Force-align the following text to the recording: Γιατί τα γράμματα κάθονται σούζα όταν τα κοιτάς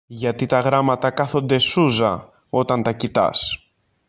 Γιατί 0.07 0.45
τα 0.45 0.59
γράμματα 0.59 1.11
κάθονται 1.11 1.57
σούζα 1.59 2.29
όταν 2.49 2.83
τα 2.83 2.91
κοιτάς 2.93 3.67